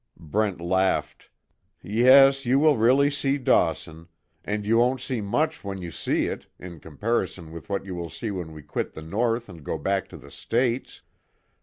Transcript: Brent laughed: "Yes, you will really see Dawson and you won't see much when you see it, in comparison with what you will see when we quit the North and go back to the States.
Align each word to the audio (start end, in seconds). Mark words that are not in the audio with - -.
Brent 0.19 0.59
laughed: 0.59 1.29
"Yes, 1.83 2.43
you 2.43 2.57
will 2.57 2.75
really 2.75 3.11
see 3.11 3.37
Dawson 3.37 4.07
and 4.43 4.65
you 4.65 4.77
won't 4.79 4.99
see 4.99 5.21
much 5.21 5.63
when 5.63 5.79
you 5.79 5.91
see 5.91 6.25
it, 6.25 6.47
in 6.57 6.79
comparison 6.79 7.51
with 7.51 7.69
what 7.69 7.85
you 7.85 7.93
will 7.93 8.09
see 8.09 8.31
when 8.31 8.51
we 8.51 8.63
quit 8.63 8.93
the 8.93 9.03
North 9.03 9.47
and 9.47 9.63
go 9.63 9.77
back 9.77 10.09
to 10.09 10.17
the 10.17 10.31
States. 10.31 11.03